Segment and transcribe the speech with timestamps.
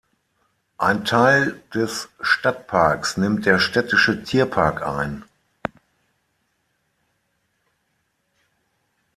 [0.79, 5.25] Ein Teil des Stadtparks nimmt der städtische Tierpark ein.